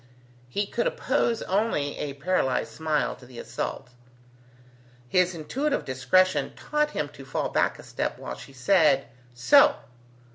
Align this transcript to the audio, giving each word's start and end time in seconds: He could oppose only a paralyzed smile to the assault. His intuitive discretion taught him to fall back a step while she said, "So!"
He 0.49 0.65
could 0.65 0.87
oppose 0.87 1.43
only 1.43 1.95
a 1.99 2.13
paralyzed 2.13 2.71
smile 2.71 3.15
to 3.17 3.25
the 3.27 3.37
assault. 3.37 3.91
His 5.07 5.35
intuitive 5.35 5.85
discretion 5.85 6.53
taught 6.55 6.89
him 6.89 7.07
to 7.09 7.23
fall 7.23 7.49
back 7.49 7.77
a 7.77 7.83
step 7.83 8.17
while 8.17 8.35
she 8.35 8.51
said, 8.51 9.05
"So!" 9.35 9.75